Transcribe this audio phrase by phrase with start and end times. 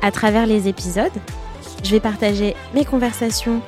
[0.00, 1.12] À travers les épisodes,
[1.82, 3.60] je vais partager mes conversations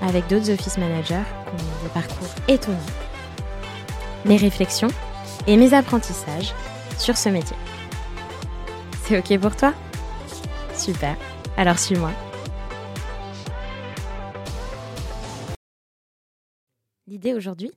[0.00, 1.22] avec d'autres office managers
[1.56, 2.78] qui des parcours étonnants,
[4.24, 4.88] mes réflexions
[5.46, 6.54] et mes apprentissages
[6.98, 7.56] sur ce métier.
[9.04, 9.74] C'est OK pour toi?
[10.74, 11.14] Super,
[11.58, 12.10] alors suis-moi.
[17.06, 17.70] L'idée aujourd'hui,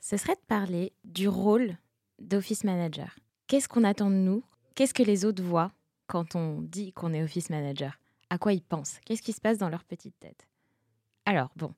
[0.00, 1.76] ce serait de parler du rôle
[2.18, 3.16] d'office manager.
[3.46, 4.42] Qu'est-ce qu'on attend de nous?
[4.74, 5.70] Qu'est-ce que les autres voient?
[6.08, 8.00] Quand on dit qu'on est office manager.
[8.30, 8.98] À quoi ils pensent?
[9.04, 10.48] Qu'est-ce qui se passe dans leur petite tête?
[11.24, 11.72] Alors, bon,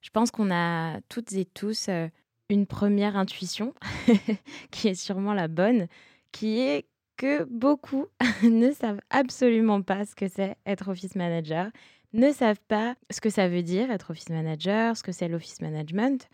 [0.00, 2.08] je pense qu'on a toutes et tous euh,
[2.48, 3.74] une première intuition,
[4.70, 5.86] qui est sûrement la bonne,
[6.32, 8.06] qui est que beaucoup
[8.42, 11.70] ne savent absolument pas ce que c'est être office manager,
[12.12, 15.60] ne savent pas ce que ça veut dire être office manager, ce que c'est l'office
[15.60, 16.28] management,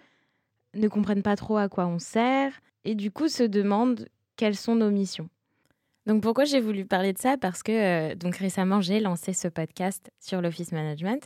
[0.74, 2.52] ne comprennent pas trop à quoi on sert,
[2.84, 5.28] et du coup se demandent quelles sont nos missions.
[6.06, 7.36] Donc pourquoi j'ai voulu parler de ça?
[7.36, 11.22] Parce que euh, donc récemment j'ai lancé ce podcast sur l'office management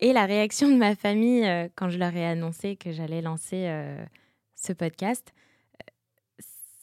[0.00, 3.64] et la réaction de ma famille euh, quand je leur ai annoncé que j'allais lancer
[3.66, 4.04] euh,
[4.54, 5.32] ce podcast,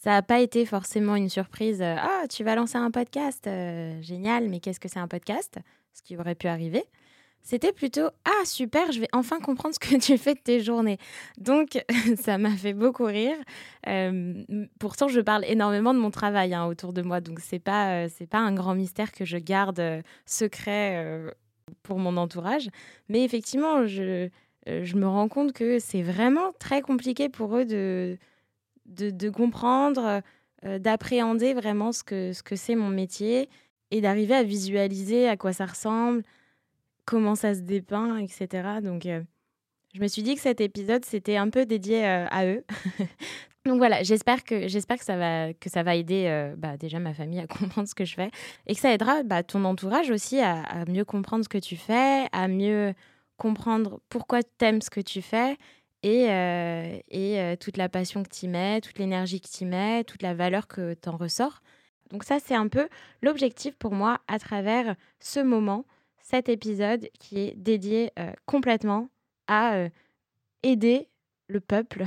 [0.02, 1.82] ça n'a pas été forcément une surprise.
[1.82, 3.46] Ah, tu vas lancer un podcast,
[4.00, 5.58] génial, mais qu'est-ce que c'est un podcast?
[5.92, 6.84] Ce qui aurait pu arriver
[7.42, 10.98] c'était plutôt Ah, super, je vais enfin comprendre ce que tu fais de tes journées.
[11.38, 11.82] Donc,
[12.20, 13.36] ça m'a fait beaucoup rire.
[13.86, 14.44] Euh,
[14.78, 17.20] pourtant, je parle énormément de mon travail hein, autour de moi.
[17.20, 21.34] Donc, ce n'est pas, euh, c'est pas un grand mystère que je garde euh, secret
[21.82, 22.68] pour mon entourage.
[23.08, 24.28] Mais effectivement, je,
[24.66, 28.18] je me rends compte que c'est vraiment très compliqué pour eux de,
[28.86, 30.20] de, comprendre,
[30.62, 33.48] d'appréhender vraiment ce que, ce que c'est mon métier
[33.90, 36.22] et d'arriver à visualiser à quoi ça ressemble
[37.04, 38.80] comment ça se dépeint, etc.
[38.82, 39.22] Donc, euh,
[39.94, 42.64] je me suis dit que cet épisode, c'était un peu dédié euh, à eux.
[43.66, 46.98] Donc voilà, j'espère que, j'espère que, ça va, que ça va aider euh, bah, déjà
[46.98, 48.30] ma famille à comprendre ce que je fais
[48.66, 52.26] et que ça aidera bah, ton entourage aussi à, mieux comprendre ce que tu fais,
[52.32, 52.94] à mieux
[53.36, 55.56] comprendre pourquoi tu aimes ce que tu fais
[56.02, 56.28] et,
[57.10, 60.66] et toute la passion que tu mets, toute l'énergie que tu mets, toute la valeur
[60.66, 61.60] que tu en ressors.
[62.10, 62.88] Donc ça, c'est un peu
[63.22, 65.84] l'objectif pour moi à travers ce moment
[66.22, 69.08] cet épisode qui est dédié euh, complètement
[69.46, 69.88] à euh,
[70.62, 71.08] aider
[71.48, 72.04] le peuple,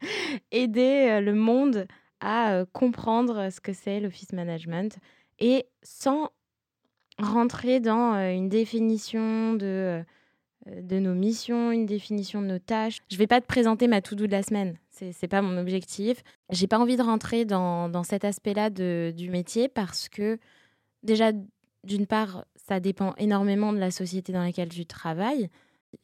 [0.52, 1.86] aider euh, le monde
[2.20, 4.96] à comprendre ce que c'est l'office management
[5.40, 6.30] et sans
[7.18, 10.04] rentrer dans une définition de,
[10.66, 12.98] de nos missions, une définition de nos tâches.
[13.10, 15.58] Je ne vais pas te présenter ma to-do de la semaine, ce n'est pas mon
[15.58, 16.22] objectif.
[16.50, 20.38] J'ai pas envie de rentrer dans, dans cet aspect-là du métier parce que
[21.02, 21.32] déjà,
[21.84, 25.50] d'une part, ça dépend énormément de la société dans laquelle tu travailles.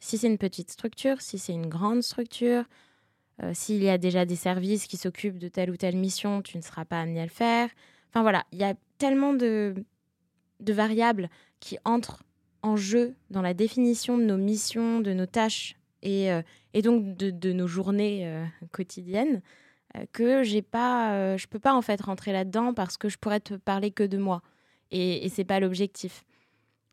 [0.01, 2.65] Si c'est une petite structure, si c'est une grande structure,
[3.43, 6.59] euh, s'il y a déjà des services qui s'occupent de telle ou telle mission, tu
[6.59, 7.71] ne seras pas amené à le faire.
[8.11, 9.77] Enfin voilà, il y a tellement de,
[10.61, 12.23] variables qui entrent
[12.61, 16.43] en jeu dans la définition de nos missions, de nos tâches et, euh,
[16.83, 19.41] donc de, de, nos journées euh, quotidiennes
[20.13, 23.55] que j'ai pas, je peux pas en fait rentrer là-dedans parce que je pourrais te
[23.55, 24.43] parler que de moi
[24.91, 26.25] et, et c'est pas l'objectif.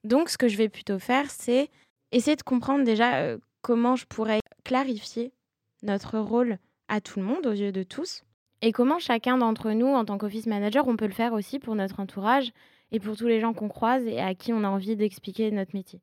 [0.05, 1.69] Donc, ce que je vais plutôt faire, c'est
[2.11, 5.33] essayer de comprendre déjà euh, comment je pourrais clarifier
[5.81, 8.23] notre rôle à tout le monde, aux yeux de tous,
[8.61, 11.75] et comment chacun d'entre nous, en tant qu'office manager, on peut le faire aussi pour
[11.75, 12.51] notre entourage
[12.91, 15.75] et pour tous les gens qu'on croise et à qui on a envie d'expliquer notre
[15.75, 16.01] métier.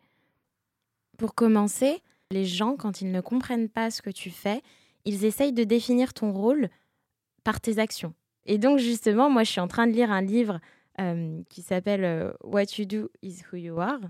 [1.17, 2.03] Pour commencer,
[2.33, 4.63] les gens, quand ils ne comprennent pas ce que tu fais,
[5.05, 6.69] ils essayent de définir ton rôle
[7.45, 8.15] par tes actions.
[8.47, 10.59] Et donc justement, moi, je suis en train de lire un livre
[11.01, 14.01] euh, qui s'appelle euh, What You Do Is Who You Are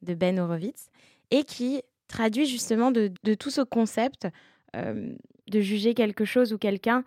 [0.00, 0.88] de Ben Horowitz
[1.30, 4.26] et qui traduit justement de, tout ce concept
[4.74, 5.14] euh,
[5.48, 7.04] de juger quelque chose ou quelqu'un,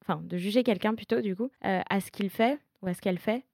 [0.00, 3.18] enfin de juger quelqu'un plutôt du coup, à ce qu'il fait ou à ce qu'elle
[3.18, 3.44] fait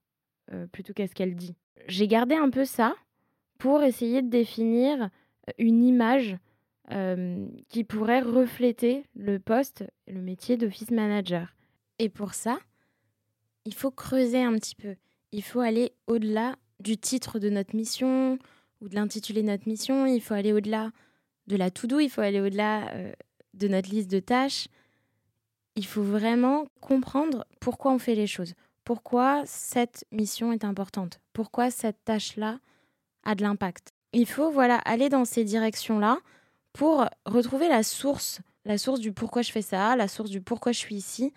[0.71, 1.55] plutôt qu'à ce qu'elle dit.
[1.87, 2.93] J'ai gardé un peu ça
[3.57, 5.09] pour essayer de définir
[5.57, 6.37] une image
[7.67, 11.55] qui pourrait refléter le poste, le métier d'office manager.
[11.97, 12.59] Et pour ça,
[13.65, 14.95] il faut creuser un petit peu
[15.35, 18.39] il faut aller au-delà du titre de notre mission
[18.79, 20.91] ou de l'intitulé de notre mission, il faut aller au-delà
[21.47, 23.11] de la to-do, il faut aller au-delà euh,
[23.53, 24.69] de notre liste de tâches.
[25.75, 28.53] Il faut vraiment comprendre pourquoi on fait les choses,
[28.85, 32.59] pourquoi cette mission est importante, pourquoi cette tâche-là
[33.23, 33.91] a de l'impact.
[34.13, 36.19] Il faut voilà aller dans ces directions-là
[36.71, 40.71] pour retrouver la source, la source du pourquoi je fais ça, la source du pourquoi
[40.71, 41.33] je suis ici,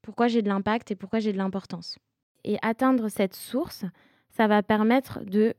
[0.00, 1.98] pourquoi j'ai de l'impact et pourquoi j'ai de l'importance.
[2.44, 3.84] Et atteindre cette source,
[4.30, 5.54] ça va permettre de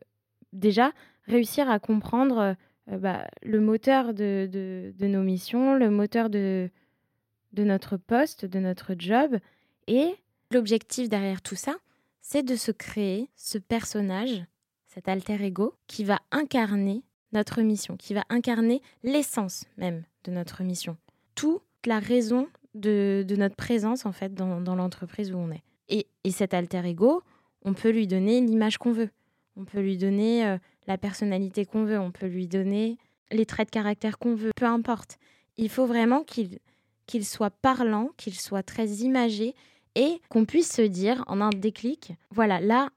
[0.53, 0.91] déjà
[1.27, 2.55] réussir à comprendre
[2.91, 6.69] euh, bah, le moteur de, nos missions, le moteur de,
[7.57, 9.37] notre poste, de notre job.
[9.87, 10.15] Et
[10.51, 11.75] l'objectif derrière tout ça,
[12.21, 14.43] c'est de se créer ce personnage,
[14.87, 17.03] cet alter ego, qui va incarner
[17.33, 20.97] notre mission, qui va incarner l'essence même de notre mission.
[21.35, 25.63] Toute la raison de, de notre présence, en fait, dans, dans l'entreprise où on est.
[25.89, 27.21] Et, et, cet alter ego,
[27.63, 29.09] on peut lui donner l'image qu'on veut.
[29.55, 32.97] On peut lui donner euh, la personnalité qu'on veut, on peut lui donner
[33.31, 35.17] les traits de caractère qu'on veut, peu importe.
[35.57, 36.59] Il faut vraiment qu'il
[37.07, 39.53] qu'il soit parlant, qu'il soit très imagé
[39.93, 42.89] et qu'on puisse se dire en un déclic, voilà, là,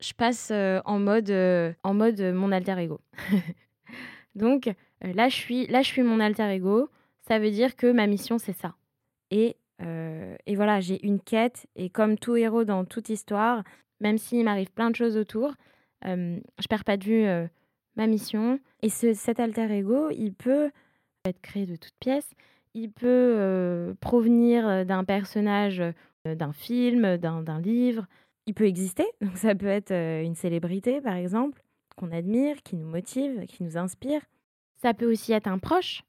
[0.00, 3.00] je passe euh, en mode euh, en mode mon alter ego.
[4.34, 4.68] Donc
[5.00, 6.88] là, je suis là, je suis mon alter ego.
[7.28, 8.74] Ça veut dire que ma mission c'est ça.
[9.30, 13.62] Et et voilà, j'ai une quête et comme tout héros dans toute histoire,
[14.00, 15.54] même s'il m'arrive plein de choses autour,
[16.06, 17.46] euh, je perds pas de vue euh,
[17.96, 18.58] ma mission.
[18.82, 20.70] Et ce, cet alter ego, il peut
[21.24, 22.30] être créé de toutes pièces.
[22.74, 25.82] Il peut euh, provenir d'un personnage,
[26.24, 28.06] d'un film, d'un livre.
[28.46, 29.06] Il peut exister.
[29.20, 31.62] Donc ça peut être une célébrité, par exemple,
[31.96, 34.20] qu'on admire, qui nous motive, qui nous inspire.
[34.82, 36.02] Ça peut aussi être un proche.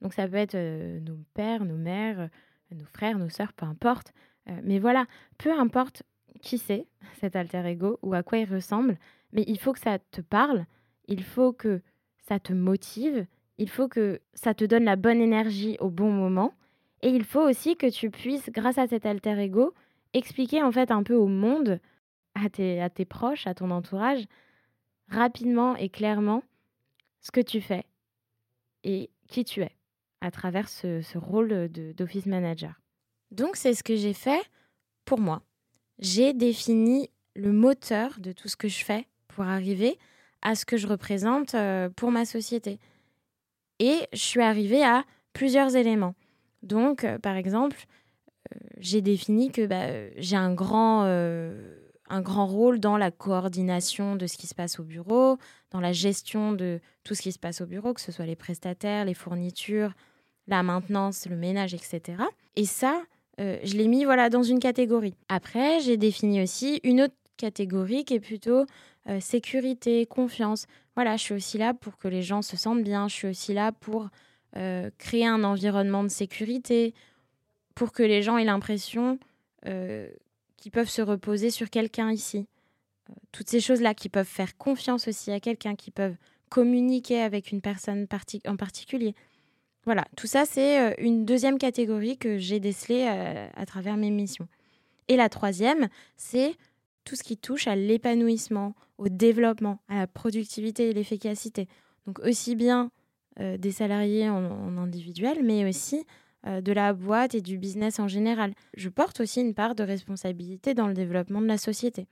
[0.00, 0.56] Donc ça peut être
[1.00, 2.28] nos pères, nos mères,
[2.74, 4.12] nos frères, nos sœurs, peu importe.
[4.62, 5.06] mais voilà,
[5.38, 6.02] peu importe
[6.40, 6.86] qui c'est,
[7.20, 8.98] cet alter ego, ou à quoi il ressemble,
[9.32, 10.66] mais il faut que ça te parle,
[11.08, 11.80] il faut que
[12.18, 13.26] ça te motive,
[13.58, 16.54] il faut que ça te donne la bonne énergie au bon moment,
[17.02, 19.74] et il faut aussi que tu puisses, grâce à cet alter ego,
[20.12, 21.80] expliquer en fait un peu au monde,
[22.34, 24.24] à tes, à tes proches, à ton entourage,
[25.08, 26.42] rapidement et clairement
[27.20, 27.84] ce que tu fais
[28.84, 29.76] et qui tu es
[30.22, 32.80] à travers ce, ce rôle d'office manager.
[33.30, 34.42] Donc c'est ce que j'ai fait
[35.04, 35.42] pour moi.
[35.98, 39.98] J'ai défini le moteur de tout ce que je fais pour arriver
[40.42, 42.78] à ce que je représente euh, pour ma société.
[43.78, 46.14] Et je suis arrivée à plusieurs éléments.
[46.62, 47.86] Donc, euh, par exemple,
[48.52, 50.54] euh, j'ai défini que bah, j'ai un
[52.08, 55.38] un grand rôle dans la coordination de ce qui se passe au bureau,
[55.70, 58.36] dans la gestion de tout ce qui se passe au bureau, que ce soit les
[58.36, 59.94] prestataires, les fournitures,
[60.52, 62.22] la maintenance, le ménage, etc.
[62.56, 63.02] Et ça,
[63.38, 65.14] je l'ai mis voilà dans une catégorie.
[65.28, 68.66] Après, j'ai défini aussi une autre catégorie qui est plutôt
[69.08, 70.66] euh, sécurité, confiance.
[70.94, 73.08] Voilà, je suis aussi là pour que les gens se sentent bien.
[73.08, 74.08] Je suis aussi là pour
[74.56, 76.94] euh, créer un environnement de sécurité,
[77.74, 79.18] pour que les gens aient l'impression
[79.66, 80.08] euh,
[80.56, 82.46] qu'ils peuvent se reposer sur quelqu'un ici.
[83.32, 86.16] toutes ces choses-là qui peuvent faire confiance aussi à quelqu'un, qui peuvent
[86.48, 88.06] communiquer avec une personne
[88.46, 89.14] en particulier.
[89.84, 93.06] Voilà, tout ça, c'est une deuxième catégorie que j'ai décelée
[93.54, 94.46] à travers mes missions.
[95.08, 96.54] Et la troisième, c'est
[97.04, 101.68] tout ce qui touche à l'épanouissement, au développement, à la productivité et l'efficacité.
[102.06, 102.90] Donc aussi bien
[103.40, 106.04] euh, des salariés en, individuel, mais aussi
[106.46, 108.54] euh, de la boîte et du business en général.
[108.76, 112.06] Je porte aussi une part de responsabilité dans le développement de la société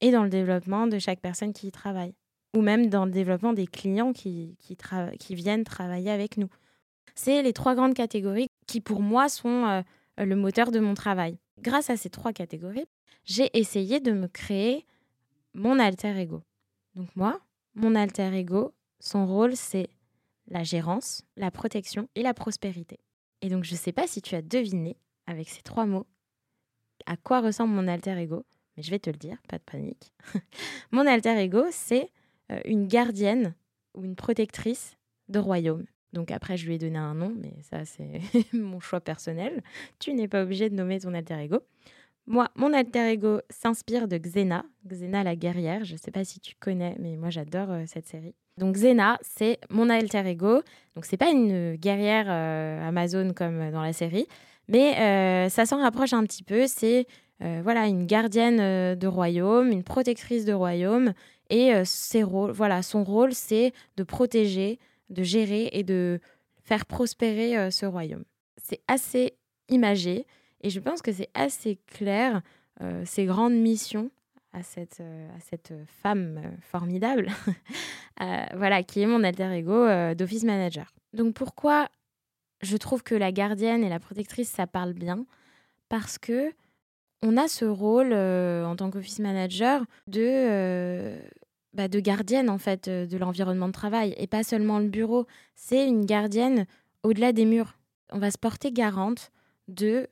[0.00, 2.14] et dans le développement de chaque personne qui y travaille,
[2.56, 6.48] ou même dans le développement des clients qui, qui, viennent travailler avec nous.
[7.14, 9.82] C'est les trois grandes catégories qui, pour moi, sont euh,
[10.18, 11.38] le moteur de mon travail.
[11.60, 12.86] Grâce à ces trois catégories,
[13.24, 14.86] j'ai essayé de me créer
[15.52, 16.42] mon alter ego.
[16.94, 17.40] Donc moi,
[17.74, 19.90] mon alter ego, son rôle, c'est
[20.48, 22.98] la gérance, la protection et la prospérité.
[23.42, 24.96] Et donc je ne sais pas si tu as deviné
[25.26, 26.06] avec ces trois mots
[27.04, 28.46] à quoi ressemble mon alter ego,
[28.76, 30.12] mais je vais te le dire, pas de panique.
[30.90, 32.10] mon alter ego, c'est
[32.64, 33.54] une gardienne
[33.94, 34.96] ou une protectrice
[35.28, 35.84] de royaume.
[36.12, 38.20] Donc après, je lui ai donné un nom, mais ça, c'est
[38.52, 39.62] mon choix personnel.
[39.98, 41.60] Tu n'es pas obligé de nommer ton alter ego.
[42.26, 45.84] Moi, mon alter ego s'inspire de Xena, Xena la guerrière.
[45.84, 48.34] Je ne sais pas si tu connais, mais moi j'adore euh, cette série.
[48.58, 50.62] Donc Xena, c'est mon alter ego.
[50.94, 54.26] Donc c'est pas une guerrière euh, Amazon comme dans la série,
[54.68, 56.66] mais euh, ça s'en rapproche un petit peu.
[56.66, 57.06] C'est
[57.38, 61.12] voilà une gardienne de royaume, une protectrice de royaume,
[61.50, 64.78] et ses rôles, voilà, son rôle c'est de protéger,
[65.10, 66.20] de gérer et de
[66.62, 68.24] faire prospérer ce royaume.
[68.56, 69.34] C'est assez
[69.68, 70.26] imagé.
[70.62, 72.42] Et je pense que c'est assez clair,
[72.82, 74.10] euh, ces grandes missions
[74.52, 75.72] à cette, euh, à cette
[76.02, 77.30] femme euh, formidable,
[78.54, 80.94] voilà, qui est mon alter ego d'office manager.
[81.12, 81.88] Donc pourquoi
[82.62, 85.26] je trouve que la gardienne et la protectrice, ça parle bien?
[85.88, 86.52] Parce que
[87.22, 91.16] on a ce rôle en tant qu'office manager de
[91.76, 95.26] bah, de gardienne en fait de l'environnement de travail et pas seulement le bureau.
[95.54, 96.66] C'est une gardienne
[97.02, 97.76] au-delà des murs.
[98.10, 99.30] On va se porter garante
[99.68, 100.08] de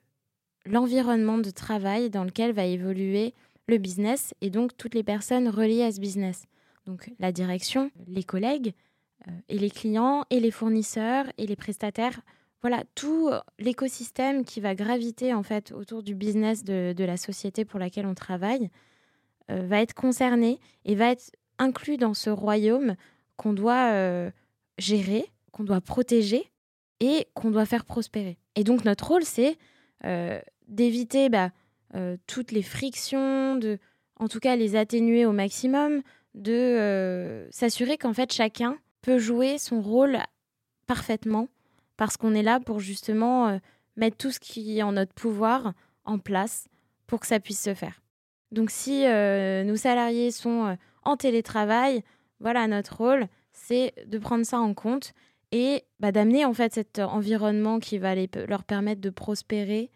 [0.66, 3.34] l'environnement de travail dans lequel va évoluer
[3.66, 6.44] le business et donc toutes les personnes reliées à ce business.
[6.86, 8.74] Donc la direction, les collègues
[9.28, 12.20] euh, et les clients et les fournisseurs et les prestataires.
[12.60, 17.78] Voilà, tout l'écosystème qui va graviter en fait autour du business de, la société pour
[17.78, 18.70] laquelle on travaille
[19.50, 22.96] euh, va être concerné et va être inclus dans ce royaume
[23.36, 24.30] qu'on doit euh,
[24.78, 26.50] gérer, qu'on doit protéger
[27.00, 28.38] et qu'on doit faire prospérer.
[28.56, 29.56] Et donc notre rôle, c'est
[30.68, 31.50] d'éviter bah,
[31.94, 33.78] euh, toutes les frictions, de,
[34.18, 36.02] en tout cas les atténuer au maximum,
[36.34, 40.18] de euh, s'assurer qu'en fait chacun peut jouer son rôle
[40.86, 41.48] parfaitement
[41.96, 43.58] parce qu'on est là pour justement euh,
[43.96, 45.72] mettre tout ce qui est en notre pouvoir
[46.04, 46.66] en place
[47.06, 48.02] pour que ça puisse se faire.
[48.50, 52.02] Donc si nos salariés sont en télétravail,
[52.40, 55.12] voilà notre rôle, c'est de prendre ça en compte
[55.52, 59.90] et bah, d'amener en fait cet environnement qui va leur permettre de prospérer,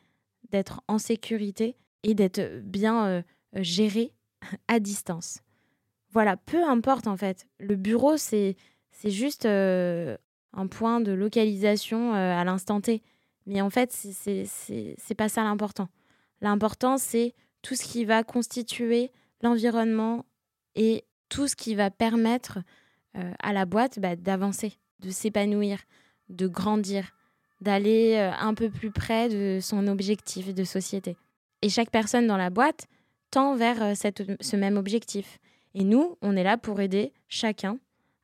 [0.50, 3.22] d'être en sécurité et d'être bien euh,
[3.54, 4.12] géré
[4.68, 5.40] à distance.
[6.10, 7.46] Voilà, peu importe en fait.
[7.58, 8.56] Le bureau, c'est
[9.04, 10.16] juste euh,
[10.52, 13.02] un point de localisation euh, à l'instant T.
[13.46, 15.88] Mais en fait, c'est pas ça l'important.
[16.40, 19.10] L'important, c'est tout ce qui va constituer
[19.42, 20.26] l'environnement
[20.78, 22.60] et tout ce qui va permettre
[23.40, 25.80] à la boîte bah, d'avancer, de s'épanouir,
[26.28, 27.10] de grandir,
[27.60, 31.16] d'aller un peu plus près de son objectif de société.
[31.62, 32.86] Et chaque personne dans la boîte
[33.30, 35.38] tend vers euh, ce même objectif.
[35.74, 37.78] Et nous, on est là pour aider chacun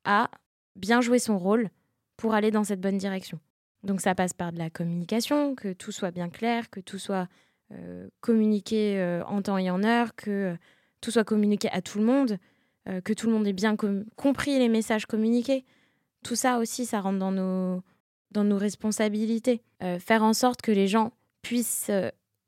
[0.04, 0.30] à
[0.76, 1.68] bien jouer son rôle
[2.16, 3.38] pour aller dans cette bonne direction.
[3.82, 7.28] Donc ça passe par de la communication, que tout soit bien clair, que tout soit
[7.73, 10.56] euh, communiqué euh, en temps et en heure, que
[11.04, 12.38] tout soit communiqué à tout le monde,
[13.04, 13.76] que tout le monde ait bien
[14.16, 15.64] compris les messages communiqués.
[16.23, 17.82] Tout ça aussi, ça rentre dans nos,
[18.30, 19.62] dans nos responsabilités.
[20.00, 21.90] faire en sorte que les gens puissent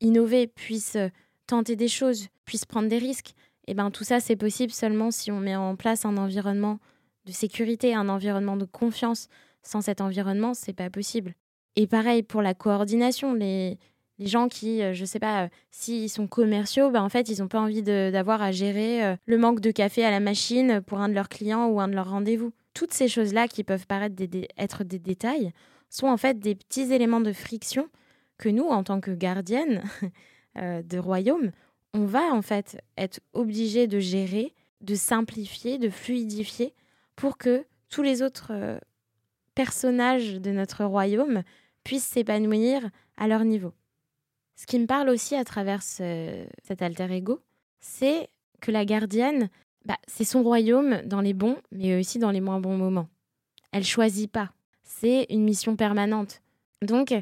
[0.01, 1.09] innover, puissent euh,
[1.47, 3.35] tenter des choses, puissent prendre des risques,
[3.69, 6.79] et eh ben tout ça c'est possible seulement si on met en place un environnement
[7.25, 9.29] de sécurité, un environnement de confiance.
[9.65, 11.35] Sans cet environnement, c'est pas possible.
[11.75, 13.79] Et pareil pour la coordination, les,
[14.19, 17.41] les gens qui, euh, je sais pas, euh, s'ils sont commerciaux, ben en fait, ils
[17.41, 21.09] n'ont pas envie d'avoir à gérer le manque de café à la machine pour un
[21.09, 22.53] de leurs clients ou un de leurs rendez-vous.
[22.75, 24.23] Toutes ces choses-là qui peuvent paraître
[24.59, 25.53] être des détails
[25.91, 27.89] sont en fait des petits éléments de friction
[28.39, 29.83] que nous, en tant que gardienne
[30.59, 31.53] euh, de royaume,
[31.95, 36.75] on va en fait être obligé de gérer, de simplifier, de fluidifier
[37.15, 38.79] pour que tous les autres euh,
[39.55, 41.43] personnages de notre royaume
[41.85, 43.73] puissent s'épanouir à leur niveau.
[44.57, 47.41] Ce qui me parle aussi à travers cet alter ego,
[47.81, 48.29] c'est
[48.61, 49.51] que la gardienne,
[49.85, 53.09] bah, c'est son royaume dans les bons, mais aussi dans les moins bons moments.
[53.73, 54.51] Elle choisit pas.
[54.83, 56.41] C'est une mission permanente.
[56.83, 57.21] Donc, euh,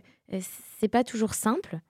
[0.79, 1.81] c'est pas toujours simple,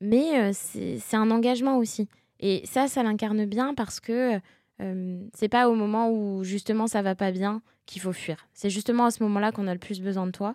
[0.00, 2.08] mais euh, c'est un engagement aussi.
[2.40, 4.38] Et ça, ça l'incarne bien parce que
[4.80, 8.46] euh, c'est pas au moment où justement ça va pas bien qu'il faut fuir.
[8.54, 10.54] C'est justement à ce moment-là qu'on a le plus besoin de toi.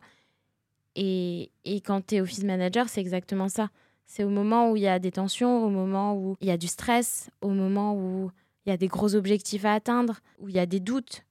[0.96, 3.70] Et, et quand tu es office manager, c'est exactement ça.
[4.10, 6.58] C'est au moment où il y a des tensions, au moment où il y a
[6.58, 8.32] du stress, au moment où
[8.66, 11.26] il y a des gros objectifs à atteindre, où il y a des doutes.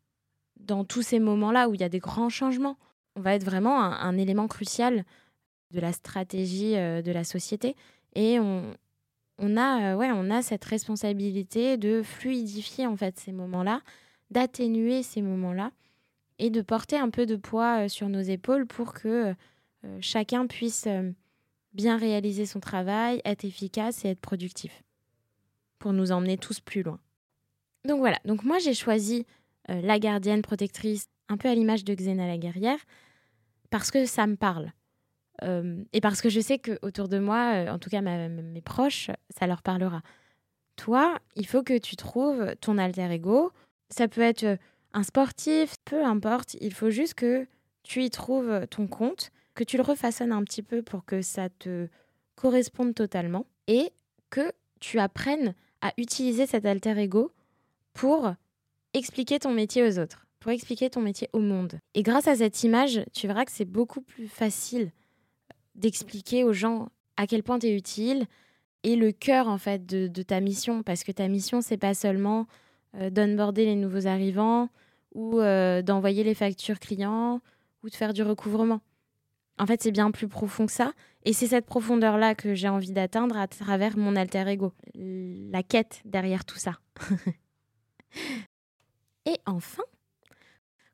[0.61, 2.77] Dans tous ces moments-là où il y a des grands changements,
[3.17, 5.05] on va être vraiment un élément crucial
[5.73, 7.75] de la stratégie euh, de la société.
[8.15, 13.81] Et on, a, euh, ouais, on a cette responsabilité de fluidifier en fait ces moments-là,
[14.31, 15.73] d'atténuer ces moments-là
[16.39, 19.35] et de porter un peu de poids euh, sur nos épaules pour que
[20.01, 20.89] chacun puisse
[21.79, 24.85] bien réaliser son travail, être efficace et être productif
[25.79, 27.01] pour nous emmener tous plus loin.
[27.87, 29.25] Donc voilà, donc moi j'ai choisi
[29.69, 32.79] la gardienne protectrice un peu à l'image de Xena la guerrière
[33.71, 34.73] parce que ça me parle.
[35.45, 38.63] Euh, et parce que je sais que autour de moi, euh, en tout cas mes
[38.63, 40.03] proches, ça leur parlera.
[40.77, 43.53] Toi, il faut que tu trouves ton alter ego.
[43.91, 44.57] Ça peut être euh,
[44.95, 46.57] un sportif, peu importe.
[46.61, 47.47] Il faut juste que
[47.83, 51.49] tu y trouves ton compte, que tu le refaçonnes un petit peu pour que ça
[51.49, 51.89] te
[52.37, 53.91] corresponde totalement et
[54.31, 57.33] que tu apprennes à utiliser cet alter ego
[57.93, 58.33] pour
[58.95, 61.81] expliquer ton métier aux autres, pour expliquer ton métier au monde.
[61.95, 64.93] Et grâce à cette image, tu verras que c'est beaucoup plus facile
[65.75, 68.27] d'expliquer aux gens à quel point tu es utile
[68.85, 72.47] et le cœur en fait de, ta mission parce que ta mission c'est pas seulement
[72.95, 74.69] euh, d'onboarder les nouveaux arrivants
[75.17, 77.41] ou euh, d'envoyer les factures clients
[77.83, 78.81] ou de faire du recouvrement.
[79.59, 80.93] En fait, c'est bien plus profond que ça
[81.25, 85.63] et c'est cette profondeur là que j'ai envie d'atteindre à travers mon alter ego, la
[85.63, 86.79] quête derrière tout ça.
[89.27, 89.83] Et enfin,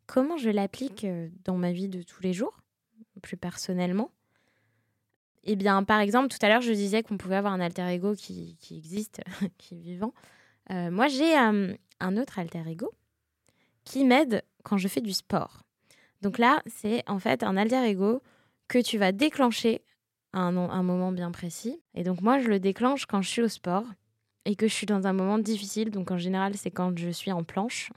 [0.06, 2.58] comment je l'applique euh, dans ma vie de tous les jours,
[3.22, 4.10] plus personnellement?
[5.44, 8.14] Eh bien, par exemple, tout à l'heure, je disais qu'on pouvait avoir un alter ego
[8.14, 9.20] qui, existe,
[9.58, 10.14] qui est vivant.
[10.70, 12.90] Euh, moi, j'ai un autre alter ego
[13.84, 15.62] qui m'aide quand je fais du sport.
[16.22, 18.22] Donc là, c'est en fait un alter ego
[18.68, 19.82] que tu vas déclencher
[20.32, 21.80] à un, moment bien précis.
[21.94, 23.84] Et donc moi, je le déclenche quand je suis au sport
[24.44, 25.90] et que je suis dans un moment difficile.
[25.90, 27.92] Donc en général, c'est quand je suis en planche.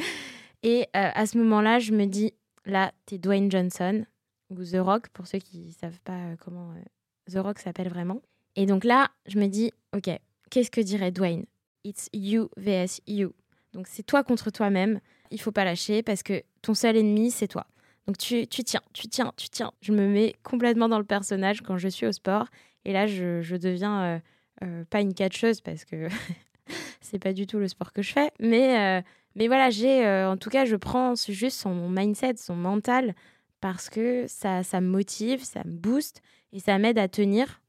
[0.62, 2.32] et euh, à ce moment-là, je me dis,
[2.64, 4.06] là, t'es Dwayne Johnson
[4.50, 7.88] ou The Rock, pour ceux qui ne savent pas euh, comment euh, The Rock s'appelle
[7.88, 8.22] vraiment.
[8.56, 10.10] Et donc là, je me dis, ok,
[10.50, 11.44] qu'est-ce que dirait Dwayne?
[11.82, 13.32] It's you vs you.
[13.72, 15.00] Donc c'est toi contre toi-même.
[15.30, 17.66] Il faut pas lâcher parce que ton seul ennemi, c'est toi.
[18.06, 19.72] Donc tu, tiens, tu tiens, tu tiens.
[19.80, 22.46] Je me mets complètement dans le personnage quand je suis au sport.
[22.84, 24.18] Et là, je, deviens euh,
[24.62, 26.08] euh, pas une catcheuse parce que
[27.00, 28.30] c'est pas du tout le sport que je fais.
[28.40, 29.02] Mais, euh,
[29.36, 33.14] mais voilà, j'ai, en tout cas, je prends juste son mindset, son mental,
[33.60, 36.20] parce que ça, ça me motive, ça me booste
[36.52, 37.62] et ça m'aide à tenir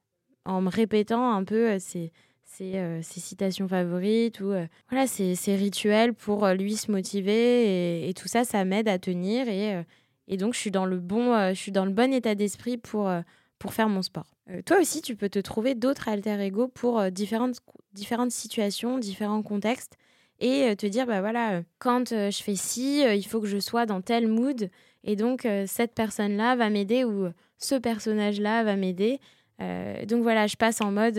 [0.44, 2.12] en me répétant un peu ces,
[2.44, 4.54] ses, citations favorites ou
[4.90, 8.02] voilà, ses, rituels pour lui se motiver.
[8.04, 9.48] Et, et tout ça, ça m'aide à tenir.
[9.48, 9.82] Et
[10.28, 12.78] et donc, je suis dans le bon, euh, je suis dans le bon état d'esprit
[12.78, 13.22] pour, euh,
[13.60, 14.26] pour faire mon sport.
[14.50, 17.58] Euh, toi aussi, tu peux te trouver d'autres alter ego pour différentes,
[17.94, 19.98] différentes situations, différents contextes
[20.40, 24.02] et te dire, bah voilà, quand je fais ci, il faut que je sois dans
[24.02, 24.70] tel mood.
[25.06, 29.22] Et donc, cette personne-là va m'aider ou ce personnage-là va m'aider.
[29.60, 31.18] donc voilà, je passe en mode,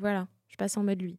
[0.00, 1.18] voilà, je passe en mode lui.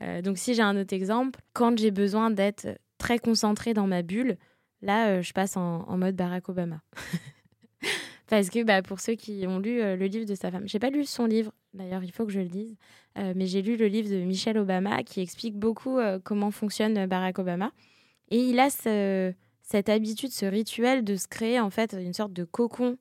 [0.22, 2.66] donc si j'ai un autre exemple, quand j'ai besoin d'être
[2.96, 4.38] très concentrée dans ma bulle,
[4.82, 6.80] Là, euh, je passe en, mode Barack Obama.
[8.28, 10.78] Parce que bah, pour ceux qui ont lu euh, le livre de sa femme, j'ai
[10.78, 12.76] pas lu son livre, d'ailleurs, il faut que je le dise,
[13.16, 17.38] euh, mais j'ai lu le livre de Michelle Obama qui explique beaucoup comment fonctionne Barack
[17.38, 17.72] Obama.
[18.30, 22.44] Et il a cette habitude, ce rituel de se créer en fait une sorte de
[22.44, 22.98] cocon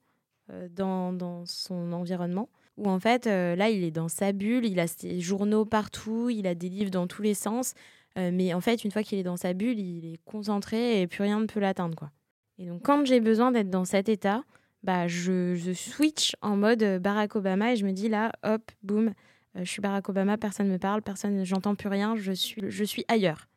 [0.71, 2.49] dans, dans, son environnement.
[2.78, 6.47] Où en fait, là, il est dans sa bulle, il a ses journaux partout, il
[6.47, 7.73] a des livres dans tous les sens.
[8.17, 11.08] Euh, mais en fait, une fois qu'il est dans sa bulle, il est concentré et
[11.08, 11.95] plus rien ne peut l'atteindre.
[11.95, 12.12] quoi.
[12.58, 14.43] Et donc, quand j'ai besoin d'être dans cet état,
[14.84, 18.71] bah, je, je, switch en mode euh, Barack Obama et je me dis là, hop,
[18.82, 19.12] boum, euh,
[19.63, 22.84] je suis Barack Obama, personne ne me parle, personne, j'entends plus rien, je suis, je
[22.84, 23.47] suis ailleurs.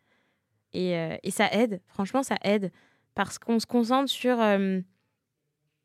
[0.73, 0.93] Et,
[1.25, 2.71] et ça aide, franchement, ça aide
[3.17, 4.39] parce qu'on se concentre sur,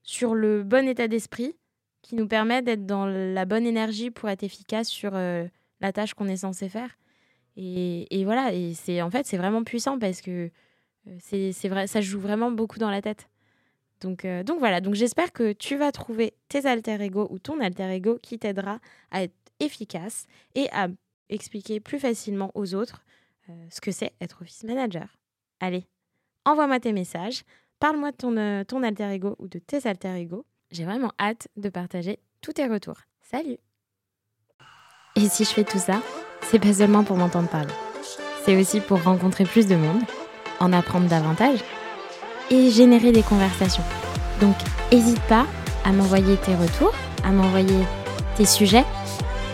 [0.03, 1.57] sur le bon état d'esprit
[2.03, 6.27] qui nous permet d'être dans la bonne énergie pour être efficace sur la tâche qu'on
[6.27, 6.99] est censé faire.
[7.57, 10.51] Et, voilà, et c'est en fait c'est vraiment puissant parce que
[11.07, 13.29] euh, c'est vrai, ça joue vraiment beaucoup dans la tête.
[14.01, 17.59] Donc, euh, donc voilà, donc j'espère que tu vas trouver tes alter ego ou ton
[17.61, 18.79] alter ego qui t'aidera
[19.11, 20.89] à être efficace et à
[21.29, 23.03] expliquer plus facilement aux autres
[23.49, 25.17] euh, ce que c'est être office manager.
[25.61, 25.85] Allez,
[26.43, 27.43] envoie-moi tes messages,
[27.79, 30.45] parle-moi de ton, ton alter ego ou de tes alter ego.
[30.71, 32.99] J'ai vraiment hâte de partager tous tes retours.
[33.21, 33.64] Salut
[35.15, 36.01] Et si je fais tout ça
[36.49, 37.73] c'est pas seulement pour m'entendre parler.
[38.45, 40.01] C'est aussi pour rencontrer plus de monde,
[40.59, 41.59] en apprendre davantage
[42.51, 43.83] et générer des conversations.
[44.39, 44.55] Donc,
[44.91, 45.45] n'hésite pas
[45.83, 47.83] à m'envoyer tes retours, à m'envoyer
[48.35, 48.85] tes sujets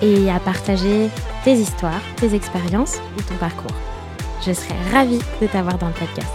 [0.01, 1.09] et à partager
[1.43, 3.75] tes histoires, tes expériences ou ton parcours.
[4.45, 6.31] Je serai ravie de t'avoir dans le podcast.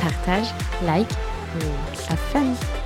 [0.00, 0.46] Partage,
[0.86, 1.10] like
[1.60, 2.83] et have fun!